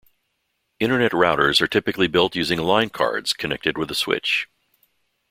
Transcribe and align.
Internet 0.79 1.11
routers 1.11 1.61
are 1.61 1.67
typically 1.67 2.07
built 2.07 2.35
using 2.35 2.57
line 2.57 2.89
cards 2.89 3.33
connected 3.33 3.77
with 3.77 3.91
a 3.91 3.93
switch. 3.93 4.47